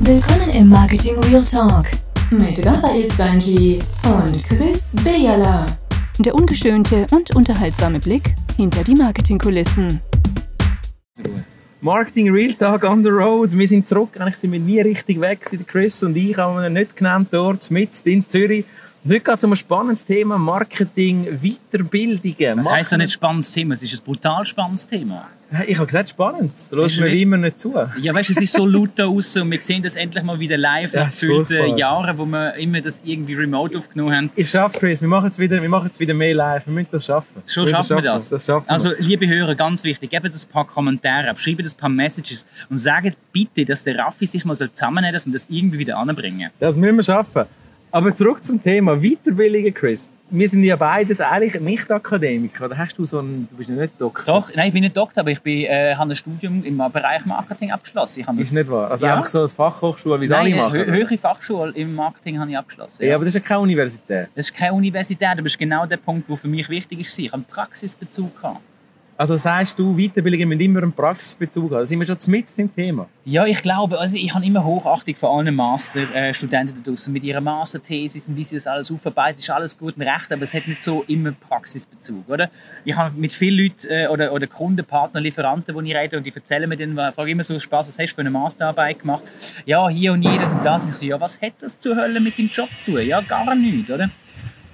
Willkommen 0.00 0.50
im 0.50 0.68
Marketing 0.68 1.18
Real 1.24 1.44
Talk 1.44 1.86
mit 2.30 2.64
Raphael 2.64 3.10
Stanji 3.10 3.80
und 4.04 4.44
Chris 4.44 4.94
Bejala. 5.02 5.66
Der 6.20 6.36
ungeschönte 6.36 7.04
und 7.10 7.34
unterhaltsame 7.34 7.98
Blick 7.98 8.34
hinter 8.56 8.84
die 8.84 8.94
Marketingkulissen. 8.94 10.00
Marketing 11.80 12.30
Real 12.30 12.54
Talk 12.54 12.84
on 12.84 13.02
the 13.02 13.08
Road. 13.08 13.58
Wir 13.58 13.66
sind 13.66 13.88
zurück. 13.88 14.10
Eigentlich 14.20 14.36
sind 14.36 14.52
wir 14.52 14.60
nie 14.60 14.80
richtig 14.80 15.20
weg. 15.20 15.40
Chris 15.66 16.00
und 16.04 16.16
ich 16.16 16.36
haben 16.36 16.62
wir 16.62 16.70
nicht 16.70 16.94
genannt 16.94 17.28
dort, 17.32 17.68
mit 17.72 17.90
in 18.04 18.26
Zürich. 18.28 18.66
Heute 19.04 19.20
geht 19.20 19.38
es 19.38 19.44
um 19.44 19.52
ein 19.52 19.56
spannendes 19.56 20.04
Thema, 20.04 20.38
Marketing, 20.38 21.38
Weiterbildungen. 21.40 22.56
Das 22.56 22.68
heisst 22.68 22.90
ja 22.90 22.98
nicht 22.98 23.12
spannendes 23.12 23.52
Thema, 23.52 23.74
es 23.74 23.82
ist 23.82 23.94
ein 24.00 24.04
brutal 24.04 24.44
spannendes 24.44 24.88
Thema. 24.88 25.28
Ich 25.66 25.76
habe 25.76 25.86
gesagt, 25.86 26.10
spannend. 26.10 26.52
Da 26.70 26.76
hörst 26.76 27.00
mir 27.00 27.06
wie 27.06 27.22
immer 27.22 27.36
nicht 27.36 27.60
zu. 27.60 27.74
Ja, 28.00 28.12
weißt 28.12 28.28
du, 28.28 28.32
es 28.34 28.40
ist 28.40 28.52
so 28.52 28.66
laut 28.66 28.90
da 28.96 29.04
draußen 29.04 29.40
und 29.40 29.50
wir 29.50 29.60
sehen 29.62 29.82
das 29.82 29.94
endlich 29.94 30.22
mal 30.24 30.38
wieder 30.40 30.58
live 30.58 30.92
ja, 30.92 31.04
nach 31.04 31.10
gefühlten 31.10 31.76
Jahren, 31.78 32.18
wo 32.18 32.26
wir 32.26 32.54
immer 32.56 32.80
das 32.80 33.00
irgendwie 33.04 33.34
remote 33.34 33.78
aufgenommen 33.78 34.14
haben. 34.14 34.30
Ich 34.34 34.50
schaffe 34.50 34.78
Chris. 34.78 35.00
Wir 35.00 35.08
machen 35.08 35.30
es 35.30 35.38
wieder, 35.38 35.62
wir 35.62 35.68
machen 35.68 35.90
es 35.90 35.98
wieder 36.00 36.12
mehr 36.12 36.34
live. 36.34 36.66
Wir 36.66 36.74
müssen 36.74 36.88
das 36.90 37.06
schaffen. 37.06 37.42
Schon 37.46 37.66
wir 37.66 37.70
schaffen 37.70 37.96
wir 37.96 38.02
das. 38.02 38.28
das 38.28 38.44
schaffen 38.44 38.68
also, 38.68 38.92
liebe 38.98 39.26
Hörer, 39.28 39.54
ganz 39.54 39.84
wichtig, 39.84 40.10
gebt 40.10 40.26
uns 40.26 40.44
ein 40.44 40.50
paar 40.50 40.66
Kommentare 40.66 41.30
ab, 41.30 41.38
schreibt 41.38 41.60
uns 41.60 41.74
ein 41.74 41.78
paar 41.78 41.88
Messages 41.88 42.44
und 42.68 42.76
sagt 42.76 43.16
bitte, 43.32 43.64
dass 43.64 43.84
der 43.84 43.96
Raffi 43.96 44.26
sich 44.26 44.44
mal 44.44 44.56
zusammennehmen 44.56 45.12
soll, 45.12 45.12
dass 45.12 45.26
wir 45.26 45.32
das 45.32 45.46
irgendwie 45.48 45.78
wieder 45.78 45.96
anbringen. 45.96 46.50
Das 46.58 46.76
müssen 46.76 46.96
wir 46.96 47.04
schaffen. 47.04 47.46
Aber 47.90 48.14
zurück 48.14 48.44
zum 48.44 48.62
Thema 48.62 48.96
Weiterbildungen, 48.96 49.72
Chris. 49.72 50.10
Wir 50.30 50.46
sind 50.46 50.62
ja 50.62 50.76
beides 50.76 51.22
eigentlich 51.22 51.58
nicht 51.58 51.90
Akademiker. 51.90 52.66
Oder 52.66 52.76
hast 52.76 52.98
du 52.98 53.06
so 53.06 53.20
einen, 53.20 53.48
du 53.50 53.56
bist 53.56 53.70
ja 53.70 53.76
nicht 53.76 53.98
Doktor? 53.98 54.40
Doch, 54.40 54.54
nein, 54.54 54.68
ich 54.68 54.74
bin 54.74 54.82
nicht 54.82 54.94
Doktor, 54.94 55.22
aber 55.22 55.30
ich 55.30 55.40
bin, 55.40 55.64
äh, 55.64 55.94
habe 55.94 56.12
ein 56.12 56.16
Studium 56.16 56.62
im 56.64 56.76
Bereich 56.76 57.24
Marketing 57.24 57.70
abgeschlossen. 57.70 58.20
Ich 58.20 58.40
ist 58.40 58.52
nicht 58.52 58.70
wahr? 58.70 58.90
Also 58.90 59.06
ja. 59.06 59.14
einfach 59.14 59.26
so 59.26 59.38
eine 59.38 59.48
Fachhochschule, 59.48 60.20
wie 60.20 60.26
es 60.26 60.32
alle 60.32 60.54
machen? 60.54 60.78
Nein, 60.80 60.90
höhere 60.90 61.16
Fachschule 61.16 61.72
im 61.72 61.94
Marketing 61.94 62.38
habe 62.38 62.50
ich 62.50 62.58
abgeschlossen. 62.58 63.02
Ja. 63.04 63.08
ja. 63.08 63.14
aber 63.14 63.24
das 63.24 63.34
ist 63.34 63.42
ja 63.42 63.48
keine 63.48 63.60
Universität. 63.60 64.28
Das 64.34 64.50
ist 64.50 64.54
keine 64.54 64.74
Universität, 64.74 65.28
aber 65.28 65.42
das 65.42 65.52
ist 65.52 65.58
genau 65.58 65.86
der 65.86 65.96
Punkt, 65.96 66.28
der 66.28 66.36
für 66.36 66.48
mich 66.48 66.68
wichtig 66.68 67.00
ist. 67.00 67.18
Ich 67.18 67.28
habe 67.28 67.36
einen 67.36 67.44
Praxisbezug 67.44 68.36
gehabt. 68.36 68.60
Also 69.18 69.34
sagst 69.34 69.76
du, 69.76 69.96
Weiterbildungen 69.96 70.48
müssen 70.48 70.60
immer 70.60 70.80
einen 70.80 70.92
Praxisbezug 70.92 71.72
haben. 71.72 71.80
Da 71.80 71.86
sind 71.86 71.98
wir 71.98 72.06
schon 72.06 72.18
mit 72.28 72.56
dem 72.56 72.72
Thema. 72.72 73.08
Ja, 73.24 73.46
ich 73.46 73.60
glaube, 73.62 73.98
also 73.98 74.14
ich 74.14 74.32
habe 74.32 74.46
immer 74.46 74.62
Hochachtung 74.62 75.16
vor 75.16 75.36
allen 75.36 75.52
Masterstudenten 75.56 76.76
da 76.76 76.88
draußen 76.88 77.12
mit 77.12 77.24
ihren 77.24 77.42
Masterthesis 77.42 78.28
und 78.28 78.36
wie 78.36 78.44
sie 78.44 78.54
das 78.54 78.68
alles 78.68 78.92
aufarbeiten. 78.92 79.40
Ist 79.40 79.50
alles 79.50 79.76
gut 79.76 79.96
und 79.96 80.02
recht, 80.02 80.30
aber 80.30 80.42
es 80.44 80.54
hat 80.54 80.68
nicht 80.68 80.84
so 80.84 81.02
immer 81.08 81.32
Praxisbezug, 81.32 82.28
oder? 82.28 82.48
Ich 82.84 82.96
habe 82.96 83.18
mit 83.18 83.32
vielen 83.32 83.58
Leuten 83.58 83.88
äh, 83.88 84.06
oder, 84.06 84.32
oder 84.32 84.46
Kunden, 84.46 84.84
Partner, 84.84 85.20
Lieferanten, 85.20 85.76
die 85.76 85.90
ich 85.90 85.96
rede 85.96 86.16
und 86.16 86.24
die 86.24 86.32
erzählen 86.32 86.68
mir 86.68 86.76
dann, 86.76 87.12
frage 87.12 87.32
immer 87.32 87.42
so 87.42 87.58
Spaß, 87.58 87.88
was 87.88 87.98
hast 87.98 88.12
du 88.12 88.14
für 88.14 88.20
eine 88.20 88.30
Masterarbeit 88.30 89.00
gemacht? 89.00 89.24
Ja, 89.66 89.88
hier 89.88 90.12
und 90.12 90.22
jedes 90.22 90.52
und 90.52 90.64
das. 90.64 90.88
Ich 90.88 90.94
so, 90.94 91.06
ja, 91.06 91.20
was 91.20 91.42
hat 91.42 91.54
das 91.58 91.76
zur 91.76 91.96
Hölle 91.96 92.20
mit 92.20 92.38
dem 92.38 92.46
Job 92.46 92.68
zu 92.72 92.92
tun? 92.92 93.00
Ja, 93.04 93.20
gar 93.22 93.52
nichts, 93.56 93.90
oder? 93.90 94.10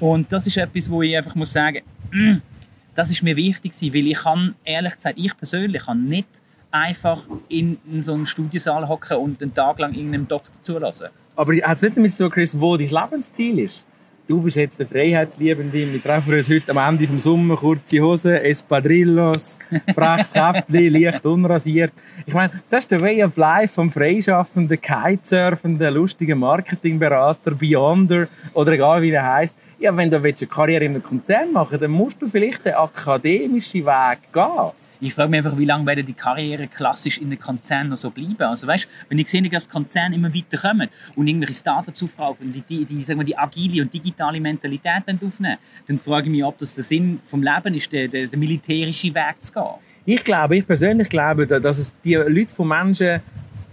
Und 0.01 0.31
das 0.31 0.47
ist 0.47 0.59
etwas, 0.59 0.91
wo 0.91 1.01
ich 1.01 1.17
einfach 1.17 1.35
muss 1.35 1.51
sagen, 1.51 1.81
mm, 2.13 2.35
das 2.95 3.11
ist 3.11 3.23
mir 3.23 3.37
wichtig 3.37 3.73
weil 3.93 4.07
ich 4.07 4.19
kann, 4.19 4.55
ehrlich 4.65 4.95
gesagt, 4.95 5.19
ich 5.19 5.37
persönlich 5.37 5.83
kann 5.83 6.05
nicht 6.05 6.29
einfach 6.71 7.23
in, 7.49 7.79
so 7.99 8.15
einem 8.15 8.27
Studiensaal 8.27 8.89
hocken 8.89 9.17
und 9.19 9.41
einen 9.41 9.55
Tag 9.55 9.79
lang 9.79 9.95
irgendeinem 9.95 10.27
Doktor 10.27 10.61
zulassen. 10.61 11.09
Aber 11.37 11.55
hat 11.55 11.77
es 11.77 11.83
nicht 11.83 11.97
damit 11.97 12.13
so, 12.13 12.29
Chris, 12.29 12.59
wo 12.59 12.77
dein 12.77 12.89
Lebensziel 12.89 13.61
ist? 13.61 13.85
Du 14.27 14.41
bist 14.41 14.57
jetzt 14.57 14.81
der 14.81 14.87
Freiheitsliebende. 14.87 15.93
Wir 15.93 16.03
treffen 16.03 16.33
uns 16.33 16.49
heute 16.49 16.71
am 16.71 16.79
Ende 16.79 17.07
vom 17.07 17.19
Sommer. 17.19 17.57
Kurze 17.57 18.01
Hose, 18.01 18.43
Espadrillos, 18.43 19.59
freches 19.95 20.33
Käppli, 20.33 20.89
leicht 21.05 21.27
unrasiert. 21.27 21.93
Ich 22.25 22.33
meine, 22.33 22.51
das 22.71 22.81
ist 22.85 22.91
der 22.91 23.03
Way 23.03 23.23
of 23.23 23.37
Life 23.37 23.75
vom 23.75 23.93
freischaffenden, 23.93 24.81
kitesurfenden, 24.81 25.93
lustigen 25.93 26.39
Marketingberater, 26.39 27.51
Beyonder 27.51 28.29
oder 28.55 28.73
egal 28.73 29.03
wie 29.03 29.11
er 29.11 29.31
heißt. 29.31 29.55
Ja, 29.79 29.95
wenn 29.95 30.11
du 30.11 30.17
eine 30.17 30.33
Karriere 30.33 30.85
in 30.87 30.93
einem 30.93 31.03
Konzern 31.03 31.53
machen 31.53 31.73
willst, 31.73 31.83
dann 31.83 31.91
musst 31.91 32.23
du 32.23 32.27
vielleicht 32.27 32.65
den 32.65 32.73
akademischen 32.73 33.85
Weg 33.85 34.19
gehen. 34.33 34.84
Ich 35.05 35.13
frage 35.13 35.29
mich 35.29 35.45
einfach, 35.45 35.59
wie 35.59 35.67
lange 35.67 35.85
werden 35.85 36.07
die 36.07 36.15
Karriere 36.15 36.67
klassisch 36.67 37.19
in 37.19 37.29
den 37.29 37.39
Konzernen 37.39 37.91
noch 37.91 37.97
so 37.99 38.09
bleiben? 38.09 38.41
Also 38.41 38.67
weißt, 38.67 38.89
wenn 39.11 39.19
ich 39.19 39.29
sehe, 39.29 39.43
dass 39.43 39.69
Konzerne 39.69 40.15
immer 40.15 40.33
weiter 40.33 40.57
kommen 40.57 40.89
und 41.15 41.27
irgendwelche 41.27 41.53
Startups 41.53 42.03
aufkaufen, 42.03 42.51
die, 42.51 42.63
die, 42.63 42.87
die, 42.87 43.03
sagen 43.03 43.21
wir, 43.21 43.25
die 43.25 43.37
agile 43.37 43.83
und 43.83 43.93
digitale 43.93 44.41
Mentalität 44.41 45.03
aufnehmen, 45.07 45.59
dann 45.87 45.99
frage 45.99 46.29
ich 46.29 46.33
mich, 46.33 46.43
ob 46.43 46.57
das 46.57 46.75
der 46.75 46.85
Sinn 46.85 47.21
vom 47.27 47.43
Leben 47.43 47.75
ist, 47.75 47.93
der, 47.93 48.09
der, 48.09 48.27
der 48.29 48.39
militärische 48.39 49.15
Weg 49.15 49.35
zu 49.43 49.53
gehen. 49.53 49.75
Ich 50.07 50.25
glaube, 50.25 50.57
ich 50.57 50.67
persönlich 50.67 51.11
glaube, 51.11 51.47
dass 51.47 51.77
es 51.77 51.93
die 52.03 52.15
Leute 52.15 52.55
von 52.55 52.69
Menschen 52.69 53.21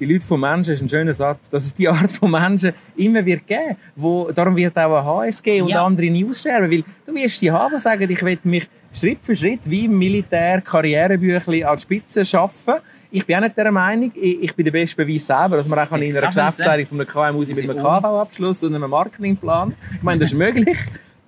die 0.02 0.12
Leute 0.12 0.26
von 0.26 0.40
Menschen 0.40 0.74
ist 0.74 0.82
ein 0.82 0.90
schöner 0.90 1.14
Satz, 1.14 1.48
dass 1.48 1.64
es 1.64 1.76
die 1.76 1.88
Art 1.88 2.12
von 2.12 2.32
Menschen 2.32 2.74
immer 2.98 3.24
wird 3.24 3.46
geben, 3.46 3.78
wo 3.96 4.32
darum 4.32 4.56
wird 4.56 4.76
auch 4.78 4.98
ein 4.98 5.30
HSG 5.30 5.62
und 5.62 5.70
ja. 5.70 5.86
andere 5.86 6.10
nie 6.10 6.26
aussterben, 6.26 6.72
weil 6.72 6.84
du 7.06 7.14
wirst 7.14 7.40
die 7.40 7.52
haben, 7.52 7.72
die 7.72 7.80
sagen, 7.80 8.10
ich 8.10 8.22
will 8.24 8.40
mich 8.46 8.68
Schritt 8.94 9.20
für 9.22 9.36
Schritt 9.36 9.62
wie 9.70 9.86
im 9.86 9.98
Militär 9.98 10.62
Karrierebüchli 10.62 11.64
an 11.64 11.78
die 11.78 11.82
Spitze 11.82 12.26
schaffen. 12.26 12.76
Ich 13.10 13.26
bin 13.26 13.36
auch 13.36 13.42
nicht 13.42 13.58
der 13.58 13.72
Meinung, 13.72 14.12
ich, 14.16 14.56
bin 14.56 14.64
der 14.64 14.72
beste 14.72 14.96
Beweis 14.96 15.26
selber, 15.26 15.58
dass 15.58 15.68
man 15.68 15.80
auch 15.80 15.92
in 15.98 16.16
einer 16.16 16.28
Geschäftsleitung 16.28 16.88
von 16.88 17.02
einer 17.02 17.10
KMU 17.10 17.40
mit 17.40 17.70
einem 17.70 17.78
KV-Abschluss 17.78 18.64
und 18.64 18.74
einem 18.74 18.90
Marketingplan, 18.90 19.74
ich 19.96 20.02
meine, 20.02 20.20
das 20.22 20.32
ist 20.32 20.38
möglich, 20.38 20.78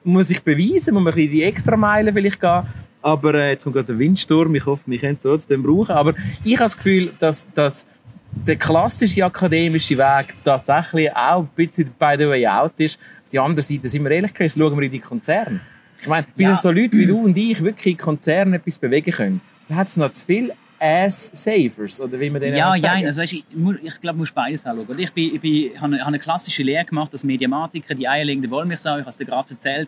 muss 0.04 0.30
ich 0.30 0.42
beweisen, 0.42 0.94
muss 0.94 1.04
man 1.04 1.14
ein 1.14 1.30
die 1.30 1.44
extra 1.44 1.76
Meilen 1.76 2.14
vielleicht 2.14 2.40
gehen, 2.40 2.64
aber 3.02 3.34
äh, 3.34 3.52
jetzt 3.52 3.64
kommt 3.64 3.76
gerade 3.76 3.88
der 3.88 4.00
Windsturm, 4.00 4.56
ich 4.56 4.66
hoffe, 4.66 4.84
wir 4.86 4.98
können 4.98 5.16
es 5.18 5.24
trotzdem 5.24 5.62
brauchen, 5.62 5.92
aber 5.92 6.14
ich 6.46 6.54
habe 6.54 6.64
das 6.64 6.78
Gefühl, 6.78 7.12
dass, 7.20 7.46
dass 7.54 7.86
der 8.32 8.56
klassische 8.56 9.26
akademische 9.26 9.98
Weg 9.98 10.34
tatsächlich 10.44 11.14
auch 11.14 11.42
ein 11.42 11.50
bisschen 11.56 11.92
by 12.00 12.16
the 12.18 12.28
way 12.28 12.48
out 12.48 12.74
ist. 12.78 12.98
Auf 13.24 13.30
der 13.30 13.42
anderen 13.44 13.64
Seite, 13.64 13.90
sind 13.90 14.04
wir 14.04 14.12
ehrlich 14.12 14.34
gesagt, 14.34 14.58
schauen 14.58 14.78
wir 14.78 14.86
in 14.86 14.92
die 14.92 15.00
Konzerne. 15.00 15.60
Ich 16.04 16.10
meine, 16.10 16.28
bis 16.36 16.48
ja. 16.48 16.56
so 16.56 16.70
Leute 16.70 16.98
wie 16.98 17.06
du 17.06 17.18
und 17.18 17.38
ich 17.38 17.64
wirklich 17.64 17.94
in 17.94 17.98
Konzernen 17.98 18.56
etwas 18.56 18.78
bewegen 18.78 19.12
können, 19.12 19.42
da 19.70 19.76
hat 19.76 19.88
es 19.88 19.96
noch 19.96 20.12
zu 20.12 20.26
viel 20.26 20.52
Ass-Savers, 20.78 22.02
oder 22.02 22.20
wie 22.20 22.30
man 22.30 22.42
den 22.42 22.56
Ja, 22.56 22.76
ja, 22.76 22.92
also 22.92 23.22
weißt, 23.22 23.32
ich, 23.32 23.46
ich 23.84 24.02
glaube, 24.02 24.16
du 24.16 24.20
musst 24.20 24.36
beides 24.36 24.66
anschauen. 24.66 25.00
Ich, 25.00 25.14
bin, 25.14 25.36
ich 25.36 25.40
bin, 25.40 25.72
habe, 25.80 25.94
eine, 25.94 26.00
habe 26.00 26.08
eine 26.10 26.20
klassische 26.20 26.62
Lehre 26.62 26.84
gemacht 26.84 27.14
als 27.14 27.24
Mediamatiker, 27.24 27.96
die 27.96 28.06
eierlegende 28.06 28.52
Wollmilchsau, 28.52 28.98
ich 28.98 29.02
habe 29.02 29.10
es 29.10 29.16
dir 29.16 29.26
gerade 29.26 29.52
erzählt. 29.52 29.88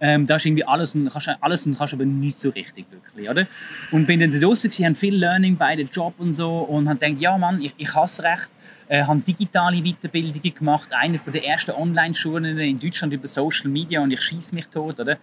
Ähm, 0.00 0.28
da 0.28 0.36
ist 0.36 0.46
irgendwie 0.46 0.64
alles 0.64 0.94
und 0.94 1.10
kannst 1.10 1.28
alles 1.40 1.66
und 1.66 1.76
kannst 1.76 1.92
aber 1.92 2.04
nicht 2.04 2.38
so 2.38 2.50
richtig 2.50 2.86
wirklich, 2.92 3.28
oder? 3.28 3.48
Und 3.90 4.06
bin 4.06 4.20
dann 4.20 4.30
da 4.30 4.38
draußen 4.38 4.70
gewesen, 4.70 4.94
viel 4.94 5.16
Learning 5.16 5.56
bei 5.56 5.74
dem 5.74 5.88
Job 5.88 6.14
und 6.18 6.32
so 6.32 6.58
und 6.58 6.88
habe 6.88 7.00
gedacht, 7.00 7.20
ja 7.20 7.36
Mann, 7.36 7.60
ich, 7.60 7.74
ich 7.76 7.92
hasse 7.92 8.22
recht, 8.22 8.48
äh, 8.86 9.02
habe 9.02 9.18
digitale 9.20 9.82
Weiterbildungen 9.82 10.54
gemacht, 10.54 10.90
eine 10.92 11.18
von 11.18 11.32
der 11.32 11.44
ersten 11.44 11.72
Online-Schulen 11.72 12.58
in 12.58 12.78
Deutschland 12.78 13.12
über 13.12 13.26
Social 13.26 13.70
Media 13.70 14.00
und 14.00 14.12
ich 14.12 14.20
schieße 14.20 14.54
mich 14.54 14.68
tot, 14.68 15.00
oder? 15.00 15.18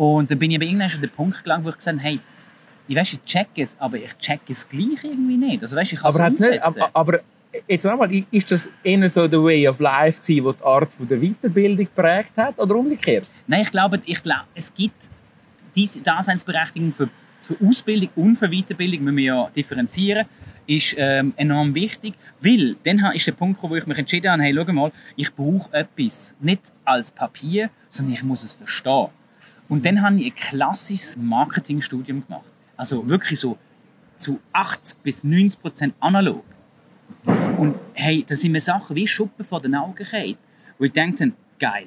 Und 0.00 0.30
dann 0.30 0.38
bin 0.38 0.50
ich 0.50 0.56
aber 0.56 0.64
irgendwann 0.64 0.88
schon 0.88 1.00
an 1.00 1.08
den 1.08 1.10
Punkt 1.10 1.44
gelangt, 1.44 1.62
wo 1.62 1.68
ich 1.68 1.76
gesagt 1.76 1.98
habe, 1.98 2.08
hey, 2.08 2.20
ich 2.88 2.96
weiß, 2.96 3.12
ich 3.12 3.24
check 3.24 3.48
es, 3.56 3.76
aber 3.78 3.98
ich 3.98 4.16
check 4.16 4.40
es 4.48 4.66
gleich 4.66 5.04
irgendwie 5.04 5.36
nicht. 5.36 5.60
Also 5.60 5.76
weißt, 5.76 5.92
ich 5.92 6.00
kann 6.00 6.14
aber 6.14 6.28
es 6.28 6.40
nicht, 6.40 6.62
aber, 6.62 6.90
aber 6.94 7.20
jetzt 7.68 7.84
nochmal, 7.84 8.10
ist 8.30 8.50
das 8.50 8.70
eher 8.82 9.06
so 9.10 9.28
der 9.28 9.44
Way 9.44 9.68
of 9.68 9.78
Life 9.78 10.22
gewesen, 10.22 10.44
wo 10.46 10.52
die 10.52 10.64
Art 10.64 10.90
von 10.94 11.06
der 11.06 11.20
Weiterbildung 11.20 11.84
geprägt 11.84 12.32
hat 12.34 12.58
oder 12.58 12.76
umgekehrt? 12.76 13.26
Nein, 13.46 13.60
ich 13.60 13.70
glaube, 13.70 14.00
ich 14.06 14.22
glaube 14.22 14.46
es 14.54 14.72
gibt 14.72 15.10
diese 15.76 16.00
Daseinsberechtigung 16.00 16.92
für, 16.92 17.10
für 17.42 17.56
Ausbildung 17.62 18.08
und 18.16 18.36
für 18.36 18.48
Weiterbildung, 18.48 19.04
müssen 19.04 19.16
wir 19.18 19.24
ja 19.24 19.50
differenzieren, 19.54 20.24
ist 20.66 20.94
ähm, 20.96 21.34
enorm 21.36 21.74
wichtig, 21.74 22.14
weil 22.40 22.74
dann 22.84 23.04
ist 23.12 23.26
der 23.26 23.32
Punkt, 23.32 23.62
wo 23.62 23.76
ich 23.76 23.86
mich 23.86 23.98
entschieden 23.98 24.32
habe, 24.32 24.42
hey, 24.44 24.54
schau 24.56 24.72
mal, 24.72 24.92
ich 25.16 25.30
brauche 25.34 25.70
etwas 25.74 26.34
nicht 26.40 26.72
als 26.86 27.12
Papier, 27.12 27.68
sondern 27.90 28.14
ich 28.14 28.22
muss 28.22 28.42
es 28.42 28.54
verstehen. 28.54 29.10
Und 29.70 29.86
dann 29.86 30.02
habe 30.02 30.16
ich 30.16 30.32
ein 30.32 30.34
klassisches 30.34 31.16
Marketingstudium 31.16 32.26
gemacht. 32.26 32.44
Also 32.76 33.08
wirklich 33.08 33.38
so 33.38 33.56
zu 34.16 34.40
80 34.52 34.98
bis 34.98 35.24
90 35.24 35.60
Prozent 35.60 35.94
analog. 36.00 36.44
Und 37.56 37.76
hey, 37.94 38.24
da 38.28 38.34
sind 38.34 38.52
mir 38.52 38.60
Sachen 38.60 38.96
wie 38.96 39.06
Schuppen 39.06 39.44
vor 39.44 39.60
den 39.60 39.74
Augen 39.76 39.94
gefallen, 39.94 40.36
wo 40.76 40.84
ich 40.84 40.92
denke, 40.92 41.32
geil. 41.58 41.86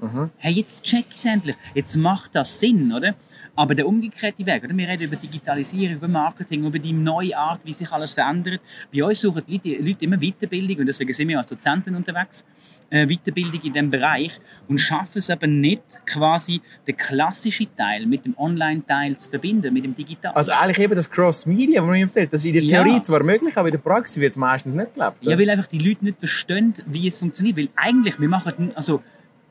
Mhm. 0.00 0.30
Hey, 0.38 0.54
jetzt 0.54 0.82
check 0.82 1.04
ich 1.10 1.16
es 1.16 1.24
endlich. 1.26 1.56
Jetzt 1.74 1.96
macht 1.96 2.34
das 2.34 2.58
Sinn, 2.58 2.92
oder? 2.92 3.14
Aber 3.58 3.74
der 3.74 3.88
umgekehrte 3.88 4.46
Weg, 4.46 4.62
oder? 4.62 4.76
Wir 4.76 4.86
reden 4.86 5.02
über 5.02 5.16
Digitalisierung, 5.16 5.96
über 5.96 6.06
Marketing, 6.06 6.64
über 6.64 6.78
die 6.78 6.92
neue 6.92 7.36
Art, 7.36 7.60
wie 7.64 7.72
sich 7.72 7.90
alles 7.90 8.14
verändert. 8.14 8.60
Bei 8.94 9.02
uns 9.02 9.20
suchen 9.20 9.42
die 9.48 9.74
Leute 9.80 10.04
immer 10.04 10.16
Weiterbildung 10.16 10.78
und 10.78 10.86
deswegen 10.86 11.12
sind 11.12 11.26
wir 11.26 11.38
als 11.38 11.48
Dozenten 11.48 11.96
unterwegs. 11.96 12.44
Äh, 12.88 13.08
Weiterbildung 13.08 13.60
in 13.64 13.72
diesem 13.72 13.90
Bereich 13.90 14.40
und 14.68 14.78
schaffen 14.78 15.18
es 15.18 15.28
aber 15.28 15.48
nicht, 15.48 15.82
quasi 16.06 16.62
den 16.86 16.96
klassischen 16.96 17.66
Teil 17.76 18.06
mit 18.06 18.24
dem 18.26 18.38
Online-Teil 18.38 19.18
zu 19.18 19.28
verbinden, 19.28 19.74
mit 19.74 19.84
dem 19.84 19.94
Digitalen. 19.96 20.36
Also 20.36 20.52
eigentlich 20.52 20.78
eben 20.78 20.94
das 20.94 21.10
Cross-Media, 21.10 21.82
was 21.82 21.88
man 21.88 21.96
erzählt, 21.98 22.32
das 22.32 22.44
ist 22.44 22.46
in 22.46 22.52
der 22.54 22.62
Theorie 22.62 22.98
ja. 22.98 23.02
zwar 23.02 23.24
möglich, 23.24 23.56
aber 23.56 23.66
in 23.66 23.72
der 23.72 23.80
Praxis 23.80 24.18
wird 24.18 24.30
es 24.30 24.36
meistens 24.36 24.76
nicht 24.76 24.94
gelebt. 24.94 25.16
Ja, 25.20 25.36
weil 25.36 25.50
einfach 25.50 25.66
die 25.66 25.80
Leute 25.80 26.04
nicht 26.04 26.20
verstehen, 26.20 26.74
wie 26.86 27.08
es 27.08 27.18
funktioniert. 27.18 27.56
Weil 27.56 27.70
eigentlich, 27.74 28.20
wir 28.20 28.28
machen, 28.28 28.70
also 28.76 29.02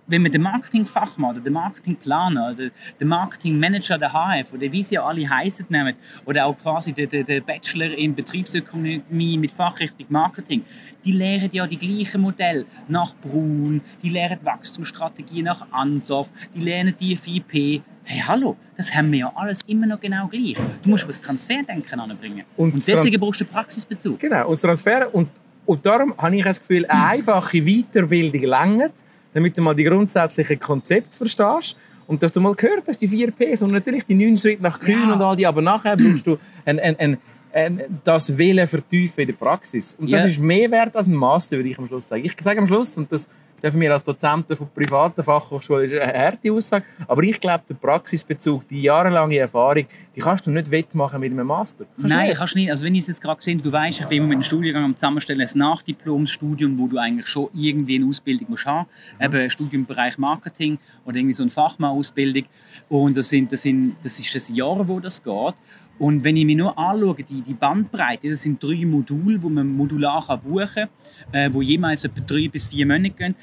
wenn 0.08 0.22
man 0.22 0.32
den 0.32 0.42
Marketingfachmann 0.42 1.32
oder 1.32 1.42
den 1.42 1.54
Marketingplaner 1.54 2.52
oder 2.52 2.70
den 3.00 3.08
Marketingmanager 3.08 3.98
der 3.98 4.12
HF 4.14 4.54
oder 4.54 4.72
wie 4.72 4.84
sie 4.84 4.98
alle 4.98 5.30
heißen 5.30 5.66
nehmen 5.70 5.96
oder 6.26 6.46
auch 6.46 6.58
quasi 6.58 6.94
den, 6.94 7.10
den, 7.10 7.26
den 7.26 7.44
Bachelor 7.44 7.92
in 7.92 8.16
Betriebsökonomie 8.16 9.38
mit 9.38 9.52
Fachrichtung 9.52 10.06
Marketing, 10.10 10.64
die 11.04 11.12
lehren 11.12 11.50
ja 11.52 11.68
die 11.68 11.78
gleichen 11.78 12.22
Modelle 12.22 12.66
nach 12.88 13.14
Brun, 13.16 13.82
die 14.02 14.10
lehren 14.10 14.40
Wachstumsstrategie 14.44 15.42
nach 15.42 15.66
Ansoff, 15.72 16.30
die 16.54 16.62
lernen 16.62 16.96
die 17.00 17.16
FIP. 17.16 17.84
Hey, 18.04 18.24
hallo, 18.26 18.56
das 18.78 18.94
haben 18.94 19.12
wir 19.12 19.20
ja 19.20 19.32
alles 19.36 19.62
immer 19.68 19.86
noch 19.86 20.00
genau 20.00 20.28
gleich. 20.28 20.56
Du 20.84 20.90
musst 20.90 21.04
aber 21.04 21.12
das 21.12 21.22
Transferdenken 21.22 22.00
anbringen. 22.00 22.46
Und, 22.56 22.74
und 22.74 22.88
deswegen 22.88 23.20
brauchst 23.20 23.42
du 23.42 23.46
Praxisbezug. 23.46 24.20
Genau, 24.20 24.46
und 24.48 24.54
das 24.54 24.62
Transfer 24.62 25.14
und, 25.14 25.30
und 25.66 25.86
darum 25.86 26.14
habe 26.18 26.38
ich 26.38 26.44
das 26.44 26.60
Gefühl, 26.60 26.86
eine 26.86 27.06
einfache 27.06 27.62
Weiterbildung 27.62 28.44
längert, 28.44 28.94
damit 29.34 29.58
du 29.58 29.62
mal 29.62 29.76
die 29.76 29.84
grundsätzlichen 29.84 30.60
Konzepte 30.60 31.16
verstehst 31.16 31.76
und 32.08 32.24
dass 32.24 32.32
du 32.32 32.42
mal 32.42 32.54
gehört 32.56 32.84
hast, 32.88 33.02
die 33.02 33.08
vier 33.08 33.32
Ps 33.32 33.62
und 33.62 33.72
natürlich 33.72 34.06
die 34.06 34.16
neun 34.16 34.38
Schritte 34.38 34.64
nach 34.64 34.80
Kühn 34.80 35.08
ja. 35.08 35.14
und 35.14 35.22
all 35.22 35.36
die, 35.36 35.46
aber 35.46 35.62
nachher 35.62 35.98
brauchst 35.98 36.26
du 36.26 36.38
ein, 36.66 36.80
ein, 36.80 36.98
ein, 37.00 37.18
ein, 37.54 37.82
das 38.04 38.38
Willen 38.38 38.68
vertiefen 38.68 39.22
in 39.22 39.28
der 39.28 39.34
Praxis. 39.34 39.96
Und 40.00 40.12
das 40.12 40.22
ja. 40.22 40.28
ist 40.28 40.40
mehr 40.40 40.72
wert 40.72 40.96
als 40.96 41.08
ein 41.08 41.16
Master, 41.16 41.58
würde 41.58 41.70
ich 41.70 41.78
am 41.78 41.88
Schluss 41.88 42.08
sagen. 42.08 42.24
Ich 42.24 42.34
sage 42.42 42.60
am 42.60 42.68
Schluss, 42.68 42.98
und 42.98 43.12
das 43.12 43.28
dürfen 43.62 43.82
wir 43.82 43.92
als 43.92 44.04
Dozenten 44.04 44.56
von 44.56 44.70
privaten 44.70 45.24
Fachhochschulen, 45.24 45.86
ist 45.86 46.00
eine 46.00 46.14
harte 46.18 46.52
Aussage, 46.52 46.86
aber 47.08 47.24
ich 47.24 47.40
glaube, 47.40 47.64
der 47.70 47.76
Praxisbezug, 47.76 48.68
die 48.68 48.82
jahrelange 48.82 49.38
Erfahrung, 49.38 49.86
die 50.16 50.20
kannst 50.20 50.46
du 50.46 50.52
nicht 50.52 50.70
wettmachen 50.72 51.20
mit 51.20 51.32
einem 51.32 51.48
Master. 51.48 51.86
Kannst 51.96 52.10
Nein, 52.10 52.34
kannst 52.34 52.56
du 52.56 52.60
nicht. 52.60 52.72
Also 52.72 52.86
wenn 52.86 52.96
ich 52.96 53.02
es 53.02 53.08
jetzt 53.08 53.22
gerade 53.22 53.38
gesehen 53.38 53.62
du 53.62 53.72
weißt, 53.72 54.02
ich 54.02 54.08
bin 54.08 54.24
mit 54.24 54.34
einem 54.34 54.44
Studiengang 54.44 54.84
am 54.84 54.96
Zusammenstellen, 54.96 55.48
ein 55.48 55.58
Nachdiplomsstudium, 55.58 56.78
wo 56.78 56.88
du 56.88 56.98
eigentlich 56.98 57.28
schon 57.28 57.50
irgendwie 57.54 57.96
eine 57.98 58.08
Ausbildung 58.08 58.48
musst 58.50 58.66
haben, 58.66 58.88
mhm. 59.20 59.26
eben 59.26 59.36
ein 59.36 59.50
Studium 59.50 59.82
im 59.82 59.86
Bereich 59.86 60.18
Marketing 60.18 60.78
oder 61.06 61.18
irgendwie 61.18 61.34
so 61.34 61.44
eine 61.44 61.52
Fachmann-Ausbildung 61.52 62.46
und 62.90 63.18
das, 63.18 63.30
sind, 63.30 63.52
das, 63.52 63.62
sind, 63.62 63.96
das 64.04 64.20
ist 64.20 64.34
das 64.34 64.50
Jahr, 64.50 64.88
wo 64.88 65.00
das 65.00 65.22
geht 65.22 65.56
und 66.00 66.24
wenn 66.24 66.38
ich 66.38 66.46
mir 66.46 66.56
nur 66.56 66.78
anschaue, 66.78 67.16
die, 67.16 67.42
die 67.42 67.54
Bandbreite, 67.54 68.30
das 68.30 68.44
sind 68.44 68.62
drei 68.62 68.86
Module, 68.86 69.42
wo 69.42 69.50
man 69.50 69.68
modular 69.68 70.26
kann 70.26 70.40
buchen 70.42 70.68
kann, 70.74 70.90
äh, 71.32 71.50
wo 71.52 71.62
jemals 71.62 72.04
etwa 72.04 72.22
drei 72.22 72.48
bis 72.48 72.68
vier 72.68 72.86
Monate 72.86 73.10
gehen 73.12 73.36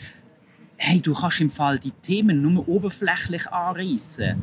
hey, 0.76 1.00
du 1.00 1.14
kannst 1.14 1.40
im 1.40 1.50
Fall 1.50 1.78
die 1.78 1.92
Themen 2.02 2.42
nur 2.42 2.68
oberflächlich 2.68 3.46
anreißen. 3.50 4.42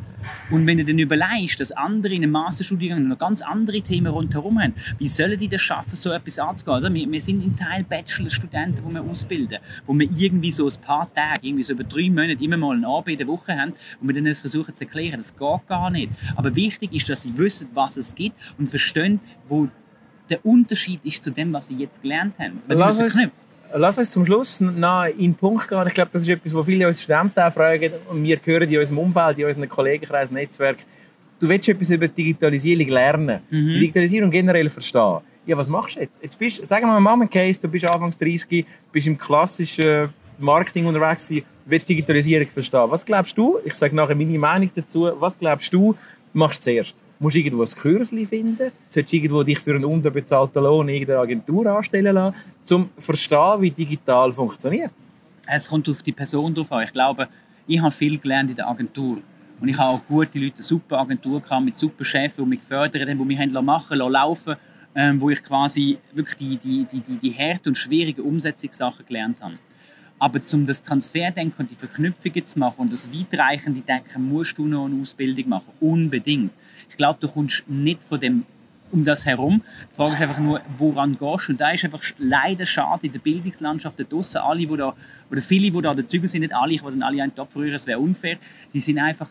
Und 0.50 0.66
wenn 0.66 0.78
du 0.78 0.84
dann 0.84 0.98
überlegst, 0.98 1.60
dass 1.60 1.72
andere 1.72 2.14
in 2.14 2.22
einem 2.22 2.32
Masterstudiengang 2.32 3.06
noch 3.06 3.18
ganz 3.18 3.42
andere 3.42 3.80
Themen 3.80 4.06
rundherum 4.06 4.60
haben, 4.60 4.74
wie 4.98 5.08
sollen 5.08 5.38
die 5.38 5.48
das 5.48 5.60
schaffen, 5.60 5.94
so 5.94 6.10
etwas 6.10 6.38
anzugehen? 6.38 6.94
Wir, 6.94 7.10
wir 7.10 7.20
sind 7.20 7.42
in 7.42 7.56
Teil 7.56 7.84
Bachelor-Studenten, 7.84 8.82
die 8.86 8.94
wir 8.94 9.02
ausbilden, 9.02 9.58
wo 9.86 9.92
wir 9.94 10.08
irgendwie 10.16 10.50
so 10.50 10.66
ein 10.66 10.80
paar 10.80 11.12
Tage, 11.12 11.46
irgendwie 11.46 11.64
so 11.64 11.74
über 11.74 11.84
drei 11.84 12.08
Monate 12.08 12.42
immer 12.42 12.56
mal 12.56 12.76
eine 12.76 12.86
Arbeit 12.86 13.12
in 13.12 13.18
der 13.18 13.28
Woche 13.28 13.56
haben 13.56 13.74
und 14.00 14.08
wir 14.08 14.14
dann 14.14 14.24
das 14.24 14.40
versuchen 14.40 14.74
zu 14.74 14.84
erklären. 14.84 15.18
Das 15.18 15.36
geht 15.36 15.68
gar 15.68 15.90
nicht. 15.90 16.12
Aber 16.36 16.54
wichtig 16.54 16.92
ist, 16.92 17.08
dass 17.08 17.22
sie 17.22 17.36
wissen, 17.36 17.68
was 17.74 17.96
es 17.96 18.14
gibt 18.14 18.36
und 18.58 18.70
verstehen, 18.70 19.20
wo 19.48 19.68
der 20.30 20.44
Unterschied 20.46 21.04
ist 21.04 21.22
zu 21.22 21.30
dem, 21.30 21.52
was 21.52 21.68
sie 21.68 21.76
jetzt 21.76 22.00
gelernt 22.00 22.38
haben. 22.38 22.62
Weil 22.66 22.78
Lass 22.78 22.96
verknüpft 22.96 23.51
lass 23.74 23.98
uns 23.98 24.10
zum 24.10 24.24
Schluss 24.24 24.60
noch 24.60 25.04
in 25.06 25.18
den 25.18 25.34
Punkt 25.34 25.68
gehen. 25.68 25.86
Ich 25.86 25.94
glaube, 25.94 26.10
das 26.12 26.22
ist 26.22 26.28
etwas, 26.28 26.54
was 26.54 26.66
viele 26.66 26.86
unserer 26.86 27.02
Studenten 27.02 27.40
auch 27.40 27.52
fragen 27.52 27.92
und 28.08 28.22
wir 28.22 28.38
hören 28.44 28.70
in 28.70 28.78
unserem 28.78 28.98
Umfeld, 28.98 29.38
in 29.38 29.46
unserem 29.46 29.68
Kollegenkreis, 29.68 30.30
Netzwerk. 30.30 30.78
Du 31.40 31.48
willst 31.48 31.68
etwas 31.68 31.90
über 31.90 32.08
Digitalisierung 32.08 32.88
lernen, 32.88 33.40
mhm. 33.50 33.80
Digitalisierung 33.80 34.30
generell 34.30 34.68
verstehen. 34.68 35.18
Ja, 35.44 35.56
was 35.56 35.68
machst 35.68 35.96
du 35.96 36.00
jetzt? 36.00 36.22
Jetzt 36.22 36.38
bist, 36.38 36.66
sagen 36.66 36.86
wir 36.86 37.00
mal, 37.00 37.20
ein 37.20 37.28
Case, 37.28 37.58
du 37.60 37.68
bist 37.68 37.84
Anfangs 37.84 38.16
30, 38.16 38.64
bist 38.92 39.06
im 39.08 39.18
klassischen 39.18 40.10
Marketing 40.38 40.86
unterwegs 40.86 41.26
gewesen, 41.26 41.46
willst 41.66 41.88
Digitalisierung 41.88 42.46
verstehen. 42.46 42.84
Was 42.88 43.04
glaubst 43.04 43.36
du? 43.36 43.58
Ich 43.64 43.74
sage 43.74 43.94
nachher 43.96 44.14
meine 44.14 44.38
Meinung 44.38 44.70
dazu. 44.74 45.10
Was 45.18 45.36
glaubst 45.36 45.72
du, 45.72 45.96
machst 46.32 46.60
du 46.60 46.70
zuerst? 46.70 46.94
Musst 47.22 47.36
irgendwo 47.36 47.62
ein 47.62 47.68
Kürzli 47.68 48.26
finden, 48.26 48.72
sollst 48.88 49.12
irgendwo 49.12 49.42
dich 49.42 49.58
für 49.58 49.74
einen 49.74 49.84
unterbezahlten 49.84 50.62
Lohn 50.62 50.88
in 50.88 50.94
irgendeine 50.94 51.20
Agentur 51.20 51.66
anstellen 51.66 52.14
lassen, 52.14 52.34
um 52.34 52.64
zu 52.64 52.88
verstehen, 52.98 53.60
wie 53.60 53.70
digital 53.70 54.32
funktioniert. 54.32 54.90
Es 55.46 55.68
kommt 55.68 55.88
auf 55.88 56.02
die 56.02 56.12
Person 56.12 56.54
drauf 56.54 56.70
an. 56.72 56.84
Ich 56.84 56.92
glaube, 56.92 57.28
ich 57.66 57.80
habe 57.80 57.92
viel 57.92 58.18
gelernt 58.18 58.50
in 58.50 58.56
der 58.56 58.68
Agentur. 58.68 59.18
Und 59.60 59.68
ich 59.68 59.78
habe 59.78 59.96
auch 59.96 60.00
gute 60.08 60.38
Leute, 60.38 60.56
eine 60.56 60.62
super 60.62 60.98
Agentur 60.98 61.40
gehabt, 61.40 61.64
mit 61.64 61.74
super 61.74 62.04
Chefs, 62.04 62.36
die 62.36 62.42
mich 62.42 62.60
gefördert 62.60 63.08
haben, 63.08 63.18
die 63.18 63.24
mich 63.24 63.38
haben 63.38 63.64
machen 63.64 63.98
lassen, 63.98 64.12
laufen 64.12 64.56
ähm, 64.94 65.20
wo 65.20 65.30
ich 65.30 65.42
quasi 65.42 65.98
wirklich 66.12 66.36
die, 66.36 66.56
die, 66.56 66.84
die, 66.84 67.00
die, 67.00 67.16
die 67.16 67.34
harte 67.34 67.70
und 67.70 67.76
schwierige 67.76 68.22
Umsetzungssachen 68.22 69.06
gelernt 69.06 69.40
habe. 69.40 69.58
Aber 70.18 70.40
um 70.52 70.66
das 70.66 70.82
Transferdenken 70.82 71.62
und 71.62 71.70
die 71.70 71.74
Verknüpfungen 71.74 72.44
zu 72.44 72.58
machen 72.58 72.82
und 72.82 72.92
das 72.92 73.08
weitreichende 73.12 73.80
Denken, 73.80 74.28
musst 74.28 74.56
du 74.56 74.66
noch 74.66 74.86
eine 74.86 75.00
Ausbildung 75.00 75.48
machen. 75.48 75.72
Unbedingt. 75.80 76.52
Ich 76.92 76.98
glaube, 76.98 77.18
du 77.20 77.28
kommst 77.28 77.64
nicht 77.66 78.02
von 78.02 78.20
dem 78.20 78.44
um 78.92 79.04
das 79.04 79.24
herum. 79.24 79.62
Die 79.90 79.96
Frage 79.96 80.14
ist 80.14 80.20
einfach 80.20 80.38
nur, 80.38 80.60
woran 80.76 81.16
gehst 81.18 81.48
du? 81.48 81.52
Und 81.52 81.60
da 81.62 81.70
ist 81.70 81.82
einfach 81.82 82.02
leider 82.18 82.66
schade 82.66 83.06
in 83.06 83.12
der 83.12 83.20
Bildungslandschaft 83.20 83.98
da 83.98 84.04
draussen, 84.04 84.42
alle, 84.42 84.66
die 84.66 84.76
da, 84.76 84.94
oder 85.30 85.40
viele, 85.40 85.70
die 85.70 85.80
da 85.80 85.94
dazu 85.94 86.18
sind, 86.26 86.42
nicht 86.42 86.54
alle, 86.54 86.74
ich 86.74 86.84
würde 86.84 87.02
alle 87.02 87.22
einen 87.22 87.34
Topf 87.34 87.56
rühren, 87.56 87.74
es 87.74 87.86
wäre 87.86 87.98
unfair, 87.98 88.36
die 88.74 88.80
sind 88.80 88.98
einfach, 88.98 89.28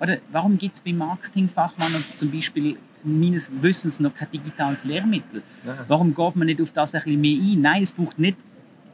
oder 0.00 0.18
warum 0.32 0.58
gibt 0.58 0.74
es 0.74 0.80
beim 0.80 0.98
Marketingfachmann 0.98 2.04
zum 2.16 2.32
Beispiel 2.32 2.76
meines 3.04 3.52
Wissens 3.62 4.00
noch 4.00 4.12
kein 4.16 4.32
digitales 4.32 4.84
Lehrmittel? 4.84 5.44
Ja. 5.64 5.76
Warum 5.86 6.12
geht 6.12 6.34
man 6.34 6.46
nicht 6.46 6.60
auf 6.60 6.72
das 6.72 6.92
ein 6.92 7.02
bisschen 7.04 7.20
mehr 7.20 7.40
ein? 7.40 7.60
Nein, 7.60 7.82
es 7.82 7.92
braucht 7.92 8.18
nicht 8.18 8.36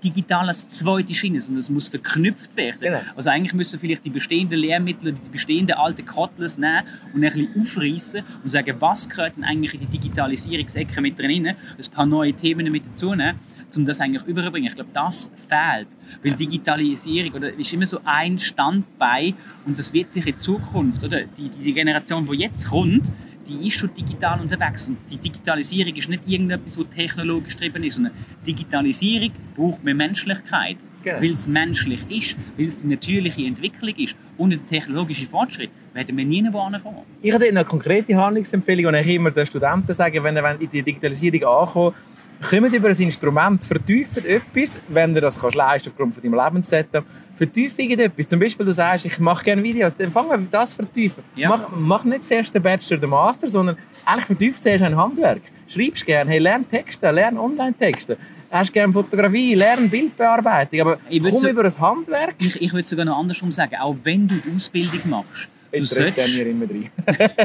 digital 0.05 0.49
als 0.49 0.69
zweite 0.69 1.15
Schiene, 1.15 1.41
sondern 1.41 1.61
es 1.61 1.71
muss 1.71 1.89
verknüpft 1.89 2.57
werden. 2.57 2.81
Genau. 2.81 3.01
Also 3.17 3.31
eigentlich 3.31 3.55
müssen 3.55 3.73
wir 3.73 3.81
vielleicht 3.81 4.05
die 4.05 4.11
bestehenden 4.11 4.59
Lehrmittel, 4.59 5.13
die 5.13 5.31
bestehenden 5.31 5.77
alten 5.77 6.05
Kotlers 6.05 6.59
nehmen 6.59 6.83
und 7.13 7.25
ein 7.25 7.33
bisschen 7.33 7.61
aufreißen 7.61 8.23
und 8.43 8.49
sagen, 8.49 8.77
was 8.79 9.09
gehört 9.09 9.37
denn 9.37 9.45
eigentlich 9.45 9.75
in 9.75 9.81
die 9.81 9.87
Digitalisierungsecke 9.87 11.01
mit 11.01 11.19
drin, 11.19 11.47
ein 11.47 11.57
paar 11.93 12.07
neue 12.07 12.33
Themen 12.33 12.71
mit 12.71 12.85
dazu 12.87 13.15
nehmen, 13.15 13.39
um 13.77 13.85
das 13.85 14.01
eigentlich 14.01 14.25
überzubringen. 14.25 14.69
Ich 14.69 14.75
glaube, 14.75 14.91
das 14.93 15.31
fehlt, 15.49 15.89
weil 16.23 16.33
Digitalisierung 16.35 17.35
oder 17.35 17.53
ist 17.53 17.73
immer 17.73 17.87
so 17.87 17.99
ein 18.05 18.39
Standbein 18.39 19.35
und 19.67 19.79
das 19.79 19.93
wird 19.93 20.13
sich 20.13 20.27
in 20.27 20.39
Zukunft, 20.39 21.03
oder 21.03 21.23
die, 21.25 21.49
die 21.49 21.73
Generation, 21.73 22.27
die 22.27 22.37
jetzt 22.37 22.69
kommt, 22.69 23.13
die 23.47 23.69
ist 23.69 23.75
schon 23.75 23.93
digital 23.95 24.41
unterwegs. 24.41 24.89
Und 24.89 24.99
die 25.11 25.17
Digitalisierung 25.17 25.95
ist 25.95 26.09
nicht 26.09 26.23
irgendetwas, 26.27 26.79
was 26.79 26.87
technologisch 26.95 27.55
getrieben 27.55 27.85
ist, 27.85 27.95
sondern 27.95 28.13
Digitalisierung 28.47 29.31
braucht 29.57 29.85
mehr 29.85 29.95
Menschlichkeit. 29.95 30.77
Genau. 31.03 31.21
Weil 31.21 31.33
es 31.33 31.47
menschlich 31.47 32.01
ist, 32.09 32.37
weil 32.57 32.67
es 32.67 32.81
die 32.81 32.87
natürliche 32.87 33.45
Entwicklung 33.45 33.95
ist. 33.97 34.17
Ohne 34.39 34.57
den 34.57 34.67
technologischen 34.67 35.27
Fortschritt 35.27 35.71
werden 35.93 36.17
wir 36.17 36.25
nie 36.25 36.43
kommen. 36.51 36.81
Ich 37.21 37.33
habe 37.33 37.47
eine 37.47 37.65
konkrete 37.65 38.17
Handlungsempfehlung, 38.17 38.87
und 38.87 38.95
ich 38.95 39.15
immer 39.15 39.31
den 39.31 39.45
Studenten 39.45 39.93
sagen, 39.93 40.25
wenn 40.25 40.37
ihr 40.37 40.61
in 40.61 40.71
die 40.71 40.83
Digitalisierung 40.83 41.45
ankommt, 41.45 41.97
kommt 42.45 42.75
über 42.75 42.89
ein 42.89 42.97
Instrument, 42.97 43.65
vertiefen 43.65 44.25
etwas, 44.25 44.81
wenn 44.89 45.15
du 45.15 45.21
das 45.21 45.39
kannst 45.39 45.57
leisten 45.57 45.91
aufgrund 45.91 46.15
von 46.15 46.23
deinem 46.23 46.35
Lebenssetup, 46.35 47.05
vertiefe 47.35 47.83
irgendetwas. 47.83 48.27
Zum 48.27 48.41
Beispiel, 48.41 48.67
du 48.67 48.73
sagst, 48.73 49.05
ich 49.05 49.19
mache 49.19 49.45
gerne 49.45 49.63
Videos, 49.63 49.97
dann 49.97 50.11
fang 50.11 50.31
an 50.31 50.49
das 50.51 50.75
vertiefen. 50.75 51.25
Ja. 51.35 51.49
Mach, 51.49 51.69
mach 51.75 52.05
nicht 52.05 52.27
zuerst 52.27 52.55
den 52.55 52.63
Bachelor, 52.63 52.99
den 52.99 53.11
Master, 53.11 53.49
sondern 53.49 53.77
eigentlich 54.05 54.27
vertieft 54.27 54.63
zuerst 54.63 54.83
ein 54.83 54.97
Handwerk. 54.97 55.43
Schreibst 55.67 56.05
gerne, 56.05 56.31
hey, 56.31 56.39
lern 56.39 56.69
Texte, 56.69 57.11
lern 57.11 57.39
Online-Texte. 57.39 58.17
Hast 58.51 58.73
gerne 58.73 58.93
Fotografie, 58.93 59.55
lern 59.55 59.89
Bildbearbeitung, 59.89 60.81
aber 60.81 60.99
komm 61.11 61.33
so, 61.33 61.49
über 61.49 61.65
ein 61.65 61.81
Handwerk. 61.81 62.35
Ich, 62.39 62.61
ich 62.61 62.73
würde 62.73 62.87
sogar 62.87 63.05
noch 63.05 63.19
andersrum 63.19 63.51
sagen, 63.51 63.75
auch 63.81 63.97
wenn 64.05 64.29
du 64.29 64.37
die 64.37 64.55
Ausbildung 64.55 65.01
machst, 65.07 65.49
Du 65.81 65.85
solltest... 65.85 66.35
mir 66.35 66.47
immer 66.47 66.67
drin. 66.67 66.89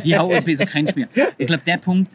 ja, 0.03 0.21
so 0.21 0.65
kennst 0.65 0.95
du 0.95 0.99
mich. 0.99 1.09
Ich 1.37 1.47
glaube, 1.47 1.63
der 1.65 1.77
Punkt, 1.77 2.11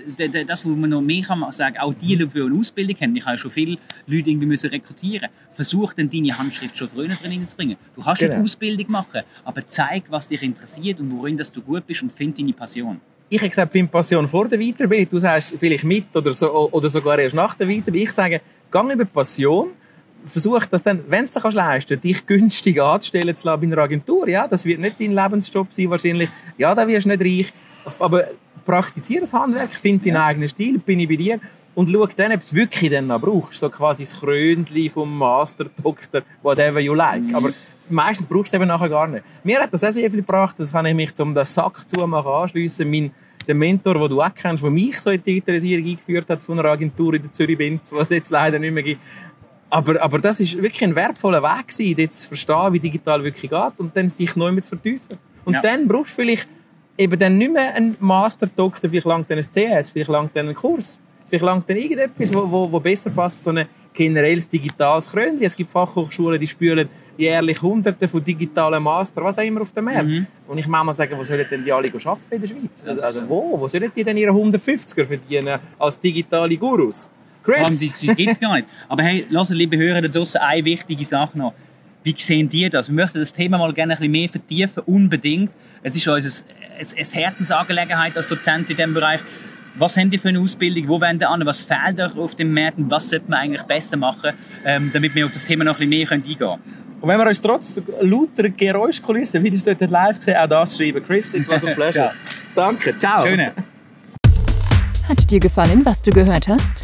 das, 0.47 0.64
was 0.64 0.76
man 0.76 0.90
noch 0.90 1.00
mehr 1.00 1.23
kann 1.23 1.44
sagen, 1.50 1.78
auch 1.78 1.94
die, 1.94 2.16
die 2.16 2.40
eine 2.40 2.59
Ausbildung 2.59 2.97
haben, 3.00 3.16
ich 3.16 3.25
habe 3.25 3.38
schon 3.38 3.50
viele 3.50 3.78
Leute 4.06 4.30
irgendwie 4.30 4.47
müssen 4.47 4.71
rekrutieren, 4.71 5.28
versuch 5.50 5.92
dann 5.94 6.11
deine 6.11 6.37
Handschrift 6.37 6.76
schon 6.76 6.88
früher 6.88 7.09
drin 7.09 7.47
zu 7.47 7.56
bringen. 7.56 7.76
Du 7.94 8.02
kannst 8.02 8.21
genau. 8.21 8.35
eine 8.35 8.44
Ausbildung 8.44 8.90
machen, 8.90 9.23
aber 9.44 9.64
zeig, 9.66 10.04
was 10.09 10.28
dich 10.28 10.42
interessiert 10.42 11.00
und 11.00 11.11
worin 11.11 11.37
dass 11.37 11.50
du 11.52 11.61
gut 11.61 11.87
bist 11.87 12.02
und 12.02 12.12
find 12.12 12.38
deine 12.38 12.52
Passion. 12.52 13.00
Ich 13.28 13.38
habe 13.38 13.49
gesagt, 13.49 13.73
find 13.73 13.90
Passion 13.90 14.28
vor 14.28 14.49
der 14.49 14.59
Weiterbildung. 14.59 15.09
Du 15.09 15.18
sagst 15.18 15.54
vielleicht 15.59 15.85
mit 15.85 16.14
oder, 16.14 16.33
so, 16.33 16.71
oder 16.71 16.88
sogar 16.88 17.18
erst 17.18 17.35
nach 17.35 17.54
der 17.54 17.66
Weiterbildung. 17.66 18.02
Ich 18.02 18.12
sage, 18.12 18.40
gang 18.71 18.92
über 18.92 19.04
Passion 19.04 19.71
versuch 20.26 20.64
das 20.66 20.83
dann, 20.83 21.04
wenn 21.09 21.26
du 21.26 21.31
es 21.49 21.54
leisten 21.54 22.00
dich 22.00 22.26
günstig 22.26 22.81
anzustellen 22.81 23.35
zu 23.35 23.47
lassen 23.47 23.61
bei 23.61 23.66
einer 23.66 23.83
Agentur. 23.83 24.28
Ja, 24.28 24.49
das 24.49 24.64
wird 24.64 24.81
nicht 24.81 25.00
dein 25.00 25.12
Lebensjob 25.12 25.73
sein 25.73 25.90
wahrscheinlich. 25.90 26.28
Ja, 26.57 26.75
da 26.75 26.87
wirst 26.87 27.07
du 27.07 27.11
nicht 27.11 27.23
reich. 27.23 27.52
Aber 27.99 28.25
praktiziere 28.64 29.23
das 29.23 29.33
Handwerk, 29.33 29.71
find 29.71 30.04
deinen 30.07 30.14
ja. 30.14 30.26
eigenen 30.26 30.49
Stil, 30.49 30.78
bin 30.78 31.00
ich 31.00 31.09
bei 31.09 31.16
dir 31.16 31.40
und 31.75 31.90
schau 31.90 32.07
dann, 32.07 32.33
ob 32.33 32.40
du 32.40 32.45
es 32.45 32.54
wirklich 32.54 32.90
dann 32.90 33.09
noch 33.09 33.21
brauchst. 33.21 33.61
So 33.61 33.69
quasi 33.69 34.04
das 34.04 34.19
Krönchen 34.19 34.90
vom 34.90 35.16
Master, 35.16 35.66
Doktor, 35.83 36.23
whatever 36.43 36.81
you 36.81 36.95
like. 36.95 37.23
Mhm. 37.23 37.35
Aber 37.35 37.50
meistens 37.90 38.26
brauchst 38.26 38.52
du 38.52 38.57
es 38.57 38.61
eben 38.61 38.69
nachher 38.69 38.88
gar 38.88 39.07
nicht. 39.07 39.25
Mir 39.43 39.61
hat 39.61 39.73
das 39.73 39.85
auch 39.85 39.90
sehr 39.90 40.11
viel 40.11 40.21
gebracht, 40.21 40.54
das 40.59 40.73
kann 40.73 40.87
ich 40.87 40.95
mich 40.95 41.12
zum 41.14 41.35
den 41.35 41.45
Sack 41.45 41.85
zumachen 41.88 42.31
anschliessen. 42.31 42.90
Mein 42.90 43.11
der 43.47 43.54
Mentor, 43.54 43.95
den 43.95 44.09
du 44.09 44.23
auch 44.23 44.35
kennst, 44.35 44.62
der 44.62 44.71
mich 44.71 44.99
so 45.00 45.11
in 45.11 45.19
die 45.19 45.33
Digitalisierung 45.33 45.87
eingeführt 45.87 46.28
hat 46.28 46.43
von 46.43 46.59
einer 46.59 46.71
Agentur 46.71 47.14
in 47.14 47.23
der 47.23 47.33
Zürich 47.33 47.59
Benz, 47.59 47.93
was 47.93 48.04
es 48.04 48.11
jetzt 48.11 48.31
leider 48.31 48.59
nicht 48.59 48.73
mehr 48.73 48.83
gibt, 48.83 49.00
Aber, 49.75 50.00
aber 50.00 50.21
das 50.21 50.38
ist 50.38 50.54
wirklich 50.57 50.85
ein 50.85 50.95
wertvoller 50.95 51.43
Weg 51.43 51.66
gewesen, 51.66 51.99
jetzt 51.99 52.21
zu 52.23 52.28
verstehen, 52.28 52.73
wie 52.73 52.78
digital 52.78 53.25
wirklich 53.25 53.50
geht 53.50 53.73
und 53.78 53.97
dann 53.97 54.09
sich 54.09 54.37
neu 54.37 54.52
mit 54.52 54.62
zu 54.64 54.69
vertiefen. 54.71 55.19
Und 55.45 55.54
Ja. 55.54 55.62
dann 55.62 55.88
brauchst 55.88 56.12
du 56.12 56.23
vielleicht 56.23 56.49
eben 56.97 57.19
dann 57.19 57.37
nicht 57.37 57.52
mehr 57.52 57.75
einen 57.75 57.97
Master-Doktor, 57.99 58.88
vielleicht 58.88 59.04
langt 59.07 59.28
dann 59.28 59.38
ein 59.38 59.45
CS, 59.45 59.90
vielleicht 59.90 60.11
langt 60.11 60.31
dann 60.37 60.49
ein 60.49 60.54
Kurs, 60.54 60.97
vielleicht 61.26 61.45
langt 61.45 61.69
dann 61.69 61.76
irgendetwas, 61.76 62.33
wo, 62.33 62.49
wo, 62.49 62.71
wo 62.71 62.78
besser 62.78 63.11
passt, 63.11 63.43
so 63.43 63.50
ein 63.50 63.66
generelles 63.93 64.49
digitales 64.49 65.11
Krönchen. 65.11 65.43
Es 65.43 65.57
gibt 65.57 65.71
Fachhochschulen, 65.73 66.38
die 66.38 66.47
spülen 66.47 66.88
jährlich 67.16 67.61
Hunderte 67.61 68.07
von 68.07 68.23
digitalen 68.23 68.81
Master, 68.81 69.25
was 69.25 69.38
auch 69.38 69.43
immer 69.43 69.62
auf 69.62 69.73
dem 69.73 69.87
Markt. 69.87 70.04
Mhm. 70.07 70.26
Und 70.47 70.59
ich 70.59 70.69
muss 70.69 70.85
mal 70.85 70.95
sagen, 70.95 71.19
wo 71.19 71.25
sollen 71.25 71.47
denn 71.50 71.64
die 71.64 71.73
alle 71.73 71.88
arbeiten 71.88 72.21
in 72.31 72.40
der 72.40 72.47
Schweiz? 72.49 73.02
Also 73.02 73.23
so. 73.23 73.28
wo? 73.28 73.59
Wo 73.59 73.66
sollen 73.66 73.90
die 73.97 74.04
denn 74.04 74.16
ihre 74.16 74.31
150er 74.33 75.04
verdienen 75.04 75.59
als 75.81 75.99
digitale 75.99 76.57
Gurus? 76.57 77.11
Chris? 77.44 77.78
die, 77.78 77.92
die 78.00 78.14
gibt 78.14 78.32
es 78.32 78.40
gar 78.40 78.54
nicht. 78.56 78.68
Aber 78.88 79.02
hey, 79.02 79.26
lasst 79.28 79.52
liebe 79.52 79.76
Hörer 79.76 80.02
da 80.02 80.08
draussen 80.08 80.40
eine 80.40 80.64
wichtige 80.64 81.04
Sache 81.04 81.38
noch. 81.38 81.54
Wie 82.02 82.14
sehen 82.18 82.48
die 82.48 82.68
das? 82.68 82.88
Wir 82.88 82.94
möchten 82.94 83.18
das 83.18 83.32
Thema 83.32 83.58
mal 83.58 83.72
gerne 83.72 83.92
ein 83.94 83.98
bisschen 83.98 84.12
mehr 84.12 84.28
vertiefen, 84.28 84.82
unbedingt. 84.86 85.50
Es 85.82 85.96
ist 85.96 86.06
uns 86.06 86.44
eine, 86.76 87.22
Herzensangelegenheit 87.22 88.16
als 88.16 88.28
Dozent 88.28 88.68
in 88.70 88.76
diesem 88.76 88.94
Bereich. 88.94 89.20
Was 89.76 89.96
haben 89.96 90.10
die 90.10 90.18
für 90.18 90.28
eine 90.28 90.40
Ausbildung? 90.40 90.88
Wo 90.88 91.00
wollen 91.00 91.18
die 91.18 91.24
an? 91.24 91.44
Was 91.46 91.62
fehlt 91.62 91.98
euch 91.98 92.16
auf 92.16 92.34
dem 92.34 92.52
Markt? 92.52 92.78
Und 92.78 92.90
was 92.90 93.08
sollte 93.08 93.28
man 93.28 93.40
eigentlich 93.40 93.62
besser 93.62 93.96
machen, 93.96 94.32
ähm, 94.64 94.90
damit 94.92 95.14
wir 95.14 95.26
auf 95.26 95.32
das 95.32 95.44
Thema 95.44 95.64
noch 95.64 95.80
ein 95.80 95.88
bisschen 95.88 95.90
mehr 95.90 96.12
eingehen 96.12 96.38
können? 96.38 96.62
Und 97.00 97.08
wenn 97.08 97.18
wir 97.18 97.26
uns 97.26 97.40
trotz 97.40 97.80
lauter 98.00 98.48
Geräuschkulissen 98.50 99.42
wieder 99.42 99.58
sollten 99.58 99.90
live 99.90 100.20
sehen, 100.20 100.36
auch 100.36 100.46
das 100.46 100.76
schreiben. 100.76 101.02
Chris, 101.04 101.34
it 101.34 101.48
was 101.48 101.64
a 101.64 101.74
pleasure. 101.74 101.92
Ciao. 101.92 102.12
Danke, 102.54 102.98
ciao. 102.98 103.26
Schöne. 103.26 103.52
Hat 105.08 105.30
dir 105.30 105.40
gefallen, 105.40 105.84
was 105.84 106.02
du 106.02 106.10
gehört 106.10 106.48
hast? 106.48 106.83